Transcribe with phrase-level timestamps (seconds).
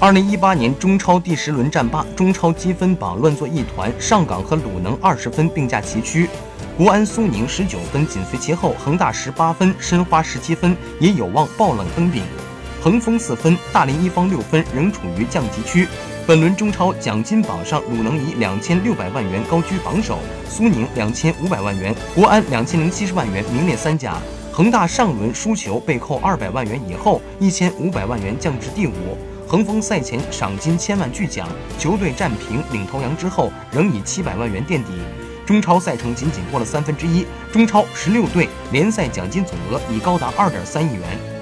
[0.00, 6.28] 二零一八年中超第十轮战罢，中超积分榜乱作一团，上港和鲁能二十分并驾齐驱，
[6.76, 12.22] 国安、苏宁十九分紧随其后，恒大十八分，申花十七分，也有望爆冷登顶。
[12.82, 15.88] 恒丰四分，大连一方六分，仍处于降级区。
[16.26, 20.18] 本轮中超奖金榜上，鲁能以两千六百万元高居榜首，
[20.50, 24.16] 苏宁两千五百万元，国安两千零七十万元名列三甲。
[24.52, 28.92] 恒大上轮输球被扣二百万元以后，一千五百万元降至第五。
[29.54, 31.46] 恒丰赛前赏金千万巨奖，
[31.78, 34.90] 球队战平领头羊之后，仍以七百万元垫底。
[35.46, 41.33] 中超赛程仅仅过了三分之一，中超十六队联赛奖金总额已高达二点三亿元。